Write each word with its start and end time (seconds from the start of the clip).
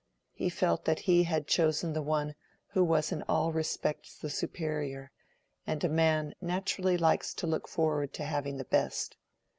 He 0.33 0.49
felt 0.49 0.85
that 0.85 0.97
he 1.01 1.25
had 1.25 1.45
chosen 1.45 1.93
the 1.93 2.01
one 2.01 2.33
who 2.69 2.83
was 2.83 3.11
in 3.11 3.21
all 3.29 3.51
respects 3.51 4.17
the 4.17 4.31
superior; 4.31 5.11
and 5.67 5.83
a 5.83 5.89
man 5.89 6.33
naturally 6.41 6.97
likes 6.97 7.35
to 7.35 7.45
look 7.45 7.67
forward 7.67 8.11
to 8.13 8.23
having 8.23 8.57
the 8.57 8.65
best. 8.65 9.15